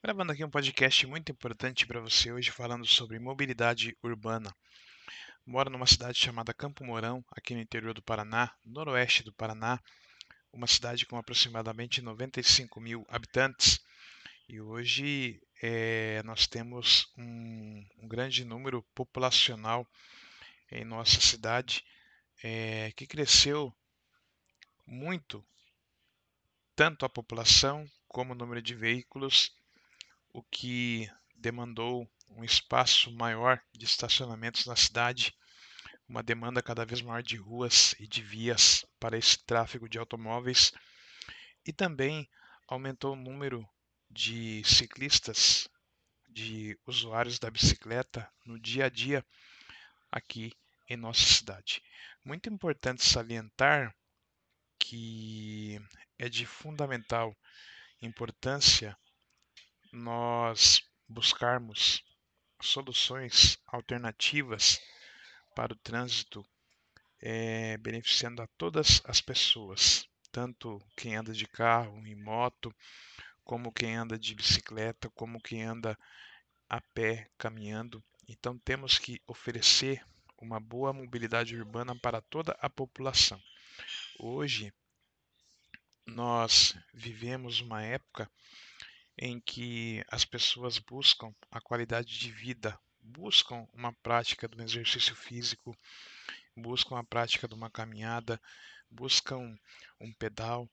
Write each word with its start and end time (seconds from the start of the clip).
Gravando 0.00 0.30
aqui 0.30 0.44
um 0.44 0.50
podcast 0.50 1.04
muito 1.08 1.32
importante 1.32 1.84
para 1.84 2.00
você 2.00 2.30
hoje, 2.30 2.52
falando 2.52 2.86
sobre 2.86 3.18
mobilidade 3.18 3.98
urbana. 4.00 4.54
Moro 5.44 5.70
numa 5.70 5.88
cidade 5.88 6.16
chamada 6.16 6.54
Campo 6.54 6.84
Mourão, 6.84 7.24
aqui 7.32 7.52
no 7.52 7.60
interior 7.60 7.92
do 7.92 8.00
Paraná, 8.00 8.54
noroeste 8.64 9.24
do 9.24 9.32
Paraná, 9.32 9.82
uma 10.52 10.68
cidade 10.68 11.04
com 11.04 11.16
aproximadamente 11.16 12.00
95 12.00 12.80
mil 12.80 13.04
habitantes. 13.08 13.80
E 14.48 14.60
hoje 14.60 15.42
é, 15.60 16.22
nós 16.22 16.46
temos 16.46 17.12
um, 17.18 17.84
um, 17.98 18.06
grande 18.06 18.44
número 18.44 18.84
populacional 18.94 19.84
em 20.70 20.84
nossa 20.84 21.20
cidade 21.20 21.84
é, 22.40 22.92
que 22.92 23.04
cresceu 23.04 23.74
muito, 24.86 25.44
tanto 26.76 27.04
a 27.04 27.08
população 27.08 27.84
como 28.06 28.32
o 28.32 28.36
número 28.36 28.62
de 28.62 28.76
veículos 28.76 29.57
o 30.32 30.42
que 30.42 31.10
demandou 31.34 32.10
um 32.30 32.44
espaço 32.44 33.10
maior 33.12 33.62
de 33.72 33.84
estacionamentos 33.84 34.66
na 34.66 34.76
cidade, 34.76 35.34
uma 36.08 36.22
demanda 36.22 36.62
cada 36.62 36.84
vez 36.84 37.00
maior 37.00 37.22
de 37.22 37.36
ruas 37.36 37.94
e 37.98 38.06
de 38.06 38.22
vias 38.22 38.84
para 38.98 39.16
esse 39.16 39.38
tráfego 39.44 39.88
de 39.88 39.98
automóveis, 39.98 40.72
e 41.66 41.72
também 41.72 42.28
aumentou 42.66 43.12
o 43.12 43.16
número 43.16 43.68
de 44.10 44.62
ciclistas, 44.64 45.68
de 46.28 46.78
usuários 46.86 47.38
da 47.38 47.50
bicicleta 47.50 48.30
no 48.44 48.58
dia 48.58 48.86
a 48.86 48.88
dia 48.88 49.24
aqui 50.10 50.52
em 50.88 50.96
nossa 50.96 51.24
cidade. 51.24 51.82
Muito 52.24 52.48
importante 52.48 53.04
salientar 53.04 53.94
que 54.78 55.80
é 56.18 56.28
de 56.28 56.46
fundamental 56.46 57.36
importância 58.00 58.96
nós 59.92 60.82
buscarmos 61.08 62.04
soluções 62.60 63.58
alternativas 63.66 64.80
para 65.54 65.72
o 65.72 65.76
trânsito, 65.76 66.44
é, 67.20 67.76
beneficiando 67.78 68.42
a 68.42 68.46
todas 68.58 69.00
as 69.04 69.20
pessoas, 69.20 70.08
tanto 70.30 70.80
quem 70.96 71.16
anda 71.16 71.32
de 71.32 71.46
carro 71.46 72.06
e 72.06 72.14
moto, 72.14 72.74
como 73.44 73.72
quem 73.72 73.96
anda 73.96 74.18
de 74.18 74.34
bicicleta, 74.34 75.08
como 75.10 75.40
quem 75.40 75.62
anda 75.62 75.98
a 76.68 76.80
pé, 76.80 77.30
caminhando. 77.38 78.04
Então 78.28 78.58
temos 78.58 78.98
que 78.98 79.20
oferecer 79.26 80.04
uma 80.36 80.60
boa 80.60 80.92
mobilidade 80.92 81.56
urbana 81.56 81.98
para 81.98 82.20
toda 82.20 82.56
a 82.60 82.68
população. 82.68 83.42
Hoje 84.18 84.72
nós 86.06 86.76
vivemos 86.92 87.60
uma 87.60 87.82
época 87.82 88.30
em 89.18 89.40
que 89.40 90.04
as 90.10 90.24
pessoas 90.24 90.78
buscam 90.78 91.34
a 91.50 91.60
qualidade 91.60 92.18
de 92.18 92.30
vida, 92.30 92.78
buscam 93.00 93.66
uma 93.74 93.92
prática 93.92 94.46
do 94.46 94.62
exercício 94.62 95.14
físico, 95.16 95.76
buscam 96.56 96.98
a 96.98 97.04
prática 97.04 97.48
de 97.48 97.54
uma 97.54 97.68
caminhada, 97.68 98.40
buscam 98.88 99.58
um 100.00 100.12
pedal, 100.12 100.68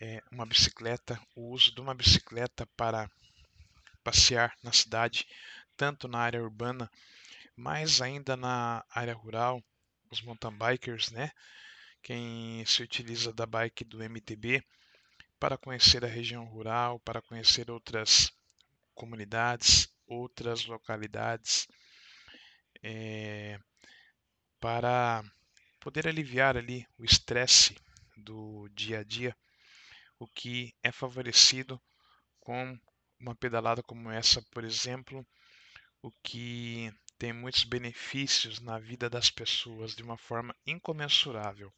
é, 0.00 0.20
uma 0.30 0.44
bicicleta, 0.44 1.20
o 1.36 1.50
uso 1.50 1.72
de 1.72 1.80
uma 1.80 1.94
bicicleta 1.94 2.66
para 2.76 3.08
passear 4.02 4.52
na 4.62 4.72
cidade, 4.72 5.26
tanto 5.76 6.08
na 6.08 6.18
área 6.18 6.42
urbana, 6.42 6.90
mas 7.56 8.02
ainda 8.02 8.36
na 8.36 8.84
área 8.90 9.14
rural, 9.14 9.62
os 10.10 10.20
mountain 10.20 10.56
bikers, 10.56 11.10
né? 11.10 11.30
Quem 12.02 12.64
se 12.66 12.82
utiliza 12.82 13.32
da 13.32 13.46
bike 13.46 13.84
do 13.84 14.02
MTB, 14.02 14.62
para 15.38 15.58
conhecer 15.58 16.04
a 16.04 16.08
região 16.08 16.44
rural, 16.44 17.00
para 17.00 17.22
conhecer 17.22 17.70
outras 17.70 18.32
comunidades, 18.94 19.88
outras 20.06 20.64
localidades, 20.66 21.66
é, 22.82 23.58
para 24.60 25.22
poder 25.80 26.08
aliviar 26.08 26.56
ali 26.56 26.86
o 26.98 27.04
estresse 27.04 27.74
do 28.16 28.68
dia 28.70 29.00
a 29.00 29.04
dia, 29.04 29.36
o 30.18 30.26
que 30.26 30.74
é 30.82 30.92
favorecido 30.92 31.80
com 32.40 32.78
uma 33.18 33.34
pedalada 33.34 33.82
como 33.82 34.10
essa, 34.10 34.42
por 34.52 34.64
exemplo, 34.64 35.26
o 36.02 36.10
que 36.22 36.92
tem 37.18 37.32
muitos 37.32 37.64
benefícios 37.64 38.60
na 38.60 38.78
vida 38.78 39.08
das 39.08 39.30
pessoas 39.30 39.94
de 39.94 40.02
uma 40.02 40.18
forma 40.18 40.54
incomensurável. 40.66 41.72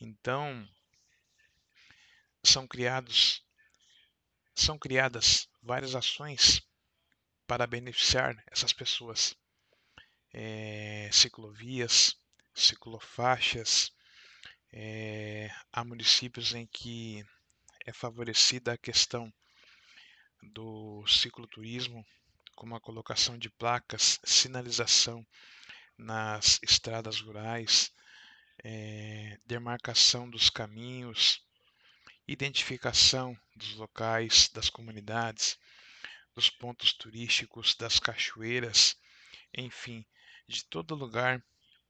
Então, 0.00 0.66
são 2.52 2.66
criados 2.66 3.42
são 4.54 4.78
criadas 4.78 5.48
várias 5.62 5.94
ações 5.94 6.60
para 7.46 7.66
beneficiar 7.66 8.36
essas 8.50 8.74
pessoas. 8.74 9.34
É, 10.34 11.08
ciclovias, 11.10 12.14
ciclofaixas, 12.54 13.90
é, 14.70 15.50
há 15.72 15.82
municípios 15.82 16.54
em 16.54 16.66
que 16.66 17.24
é 17.86 17.92
favorecida 17.92 18.74
a 18.74 18.78
questão 18.78 19.32
do 20.42 21.06
cicloturismo, 21.06 22.04
como 22.54 22.76
a 22.76 22.80
colocação 22.80 23.38
de 23.38 23.48
placas, 23.48 24.20
sinalização 24.24 25.26
nas 25.96 26.58
estradas 26.62 27.18
rurais, 27.20 27.90
é, 28.62 29.38
demarcação 29.46 30.28
dos 30.28 30.50
caminhos, 30.50 31.42
identificação 32.26 33.38
dos 33.56 33.74
locais, 33.74 34.48
das 34.52 34.70
comunidades, 34.70 35.58
dos 36.34 36.48
pontos 36.48 36.92
turísticos, 36.92 37.74
das 37.74 37.98
cachoeiras, 37.98 38.96
enfim, 39.56 40.04
de 40.46 40.64
todo 40.64 40.94
lugar 40.94 41.42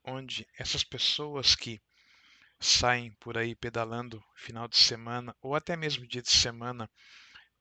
onde 0.04 0.46
essas 0.58 0.82
pessoas 0.82 1.54
que 1.54 1.80
saem 2.58 3.12
por 3.12 3.36
aí 3.36 3.54
pedalando 3.54 4.24
final 4.34 4.68
de 4.68 4.76
semana 4.76 5.36
ou 5.40 5.54
até 5.54 5.76
mesmo 5.76 6.06
dia 6.06 6.22
de 6.22 6.30
semana 6.30 6.90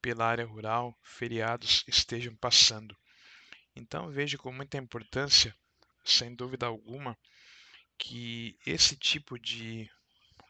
pela 0.02 0.26
área 0.26 0.46
rural, 0.46 0.98
feriados 1.04 1.84
estejam 1.88 2.36
passando. 2.36 2.98
Então 3.76 4.10
vejo 4.10 4.38
com 4.38 4.52
muita 4.52 4.78
importância, 4.78 5.56
sem 6.04 6.34
dúvida 6.34 6.66
alguma, 6.66 7.18
que 7.98 8.58
esse 8.66 8.96
tipo 8.96 9.40
de 9.40 9.90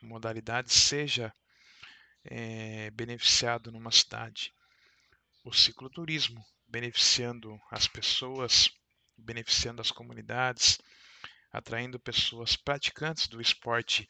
modalidade 0.01 0.73
seja 0.73 1.33
é, 2.23 2.89
beneficiado 2.91 3.71
numa 3.71 3.91
cidade. 3.91 4.53
O 5.43 5.53
cicloturismo, 5.53 6.45
beneficiando 6.67 7.59
as 7.69 7.87
pessoas, 7.87 8.69
beneficiando 9.17 9.81
as 9.81 9.91
comunidades, 9.91 10.77
atraindo 11.51 11.99
pessoas 11.99 12.55
praticantes 12.55 13.27
do 13.27 13.41
esporte 13.41 14.07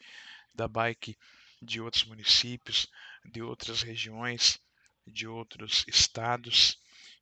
da 0.54 0.68
bike 0.68 1.18
de 1.60 1.80
outros 1.80 2.04
municípios, 2.04 2.86
de 3.24 3.42
outras 3.42 3.82
regiões, 3.82 4.58
de 5.06 5.26
outros 5.26 5.84
estados. 5.88 6.78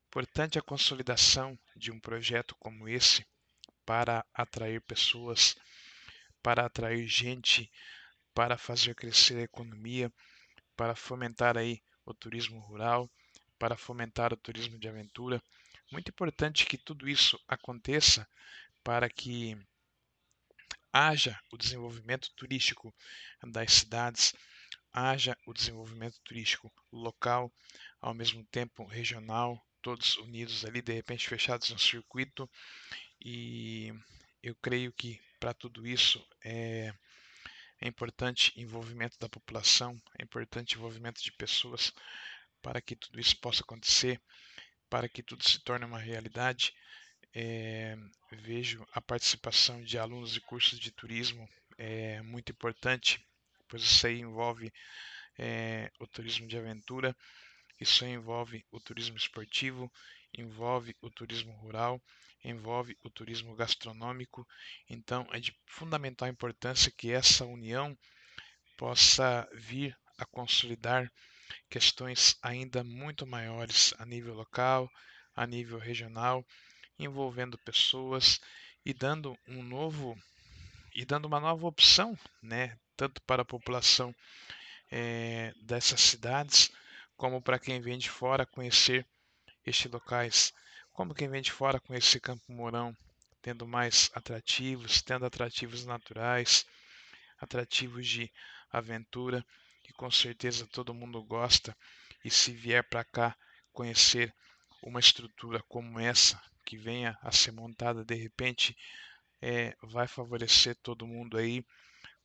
Importante 0.09 0.59
a 0.59 0.62
consolidação 0.62 1.59
de 1.77 1.91
um 1.91 2.01
projeto 2.01 2.55
como 2.57 2.89
esse 2.89 3.25
para 3.87 4.25
atrair 4.34 4.81
pessoas, 4.83 5.57
para 6.43 6.67
atrair 6.67 7.07
gente, 7.07 7.71
para 8.34 8.57
fazer 8.59 8.95
crescer 8.95 9.39
a 9.39 9.43
economia, 9.43 10.12
para 10.81 10.97
fomentar 10.97 11.59
aí 11.59 11.83
o 12.07 12.15
turismo 12.15 12.59
rural, 12.59 13.11
para 13.59 13.77
fomentar 13.77 14.33
o 14.33 14.37
turismo 14.37 14.79
de 14.79 14.89
aventura. 14.89 15.43
Muito 15.93 16.09
importante 16.09 16.65
que 16.65 16.79
tudo 16.79 17.07
isso 17.07 17.39
aconteça 17.47 18.27
para 18.83 19.07
que 19.11 19.59
haja 20.91 21.39
o 21.53 21.59
desenvolvimento 21.59 22.33
turístico 22.35 22.95
das 23.43 23.75
cidades, 23.75 24.35
haja 24.91 25.37
o 25.45 25.53
desenvolvimento 25.53 26.19
turístico 26.25 26.73
local, 26.91 27.53
ao 28.01 28.15
mesmo 28.15 28.43
tempo 28.47 28.87
regional, 28.87 29.63
todos 29.83 30.17
unidos 30.17 30.65
ali, 30.65 30.81
de 30.81 30.95
repente 30.95 31.28
fechados 31.28 31.69
no 31.69 31.78
circuito. 31.78 32.49
E 33.21 33.93
eu 34.43 34.54
creio 34.54 34.95
que 34.95 35.21
para 35.39 35.53
tudo 35.53 35.87
isso 35.87 36.27
é 36.43 36.95
é 37.80 37.88
importante 37.88 38.53
envolvimento 38.56 39.18
da 39.18 39.28
população, 39.28 40.00
é 40.18 40.22
importante 40.22 40.77
envolvimento 40.77 41.22
de 41.22 41.32
pessoas 41.32 41.92
para 42.60 42.80
que 42.80 42.94
tudo 42.94 43.18
isso 43.18 43.36
possa 43.38 43.62
acontecer, 43.62 44.21
para 44.88 45.09
que 45.09 45.22
tudo 45.22 45.48
se 45.48 45.59
torne 45.60 45.84
uma 45.84 45.98
realidade. 45.98 46.74
É, 47.32 47.97
vejo 48.32 48.84
a 48.92 49.00
participação 49.00 49.82
de 49.82 49.98
alunos 49.98 50.32
de 50.32 50.41
cursos 50.41 50.78
de 50.78 50.91
turismo 50.91 51.48
é 51.78 52.21
muito 52.22 52.53
importante, 52.53 53.24
pois 53.68 53.82
isso 53.82 54.06
aí 54.06 54.21
envolve 54.21 54.71
é, 55.38 55.91
o 55.98 56.06
turismo 56.06 56.47
de 56.47 56.59
aventura, 56.59 57.16
isso 57.80 58.04
envolve 58.04 58.65
o 58.71 58.78
turismo 58.78 59.16
esportivo, 59.16 59.91
envolve 60.36 60.94
o 61.00 61.10
turismo 61.10 61.53
rural, 61.53 62.00
envolve 62.44 62.97
o 63.03 63.10
turismo 63.10 63.54
gastronômico. 63.54 64.47
Então, 64.88 65.27
é 65.32 65.41
de 65.41 65.56
fundamental 65.66 66.28
importância 66.28 66.92
que 66.94 67.10
essa 67.10 67.44
união 67.44 67.97
possa 68.77 69.48
vir 69.54 69.97
a 70.18 70.27
consolidar 70.27 71.10
questões 71.68 72.36
ainda 72.42 72.84
muito 72.84 73.27
maiores 73.27 73.94
a 73.98 74.04
nível 74.04 74.34
local, 74.34 74.91
a 75.34 75.47
nível 75.47 75.78
regional, 75.78 76.44
envolvendo 76.98 77.59
pessoas 77.59 78.41
e 78.84 78.92
dando 78.92 79.36
um 79.48 79.62
novo 79.62 80.16
e 80.94 81.04
dando 81.04 81.27
uma 81.27 81.41
nova 81.41 81.66
opção, 81.66 82.18
né, 82.42 82.77
tanto 82.97 83.22
para 83.22 83.42
a 83.42 83.44
população 83.44 84.15
é, 84.91 85.54
dessas 85.62 86.00
cidades 86.00 86.71
como 87.21 87.43
para 87.43 87.59
quem 87.59 87.83
vem 87.83 87.99
de 87.99 88.09
fora 88.09 88.47
conhecer 88.47 89.07
estes 89.67 89.93
locais, 89.93 90.55
como 90.91 91.15
quem 91.15 91.28
vem 91.28 91.43
de 91.43 91.53
fora 91.53 91.78
conhecer 91.78 92.19
Campo 92.19 92.51
Mourão, 92.51 92.97
tendo 93.43 93.69
mais 93.69 94.11
atrativos, 94.15 95.03
tendo 95.03 95.27
atrativos 95.27 95.84
naturais, 95.84 96.65
atrativos 97.39 98.09
de 98.09 98.33
aventura, 98.72 99.45
e 99.87 99.93
com 99.93 100.11
certeza 100.11 100.67
todo 100.67 100.95
mundo 100.95 101.22
gosta. 101.22 101.77
E 102.25 102.31
se 102.31 102.53
vier 102.53 102.83
para 102.89 103.05
cá 103.05 103.37
conhecer 103.71 104.34
uma 104.83 104.99
estrutura 104.99 105.63
como 105.69 106.01
essa, 106.01 106.41
que 106.65 106.78
venha 106.78 107.19
a 107.21 107.31
ser 107.31 107.53
montada 107.53 108.03
de 108.03 108.15
repente, 108.15 108.75
é, 109.43 109.77
vai 109.83 110.09
favorecer 110.09 110.75
todo 110.77 111.07
mundo 111.07 111.37
aí. 111.37 111.63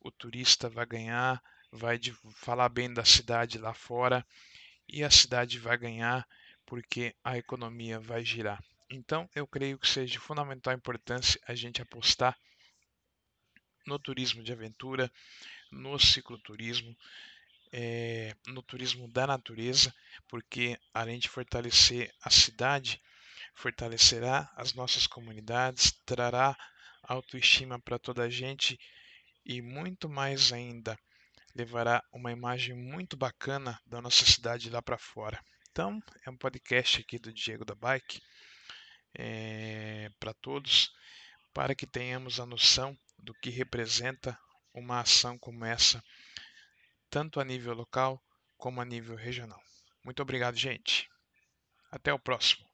O 0.00 0.10
turista 0.10 0.70
vai 0.70 0.86
ganhar, 0.86 1.42
vai 1.70 1.98
de, 1.98 2.16
falar 2.32 2.70
bem 2.70 2.90
da 2.90 3.04
cidade 3.04 3.58
lá 3.58 3.74
fora 3.74 4.24
e 4.88 5.02
a 5.04 5.10
cidade 5.10 5.58
vai 5.58 5.76
ganhar 5.76 6.26
porque 6.64 7.14
a 7.22 7.38
economia 7.38 7.98
vai 8.00 8.24
girar. 8.24 8.62
Então, 8.90 9.28
eu 9.34 9.46
creio 9.46 9.78
que 9.78 9.88
seja 9.88 10.12
de 10.12 10.18
fundamental 10.18 10.72
importância 10.72 11.40
a 11.46 11.54
gente 11.54 11.82
apostar 11.82 12.36
no 13.86 13.98
turismo 13.98 14.42
de 14.42 14.52
aventura, 14.52 15.10
no 15.70 15.98
cicloturismo, 15.98 16.96
é, 17.72 18.34
no 18.46 18.62
turismo 18.62 19.08
da 19.08 19.26
natureza, 19.26 19.94
porque 20.28 20.78
além 20.94 21.18
de 21.18 21.28
fortalecer 21.28 22.12
a 22.22 22.30
cidade, 22.30 23.00
fortalecerá 23.54 24.50
as 24.56 24.74
nossas 24.74 25.06
comunidades, 25.06 25.92
trará 26.04 26.56
autoestima 27.02 27.78
para 27.78 27.98
toda 27.98 28.22
a 28.22 28.30
gente 28.30 28.78
e 29.44 29.62
muito 29.62 30.08
mais 30.08 30.52
ainda, 30.52 30.98
levará 31.56 32.02
uma 32.12 32.30
imagem 32.30 32.74
muito 32.74 33.16
bacana 33.16 33.80
da 33.86 34.00
nossa 34.00 34.24
cidade 34.26 34.68
lá 34.68 34.82
para 34.82 34.98
fora. 34.98 35.42
Então, 35.70 36.00
é 36.26 36.30
um 36.30 36.36
podcast 36.36 37.00
aqui 37.00 37.18
do 37.18 37.32
Diego 37.32 37.64
da 37.64 37.74
Bike 37.74 38.20
é, 39.18 40.10
para 40.20 40.34
todos, 40.34 40.90
para 41.54 41.74
que 41.74 41.86
tenhamos 41.86 42.38
a 42.38 42.46
noção 42.46 42.96
do 43.18 43.34
que 43.34 43.50
representa 43.50 44.38
uma 44.74 45.00
ação 45.00 45.38
como 45.38 45.64
essa, 45.64 46.02
tanto 47.08 47.40
a 47.40 47.44
nível 47.44 47.72
local 47.72 48.22
como 48.58 48.80
a 48.80 48.84
nível 48.84 49.16
regional. 49.16 49.60
Muito 50.04 50.20
obrigado, 50.20 50.56
gente. 50.56 51.08
Até 51.90 52.12
o 52.12 52.18
próximo. 52.18 52.66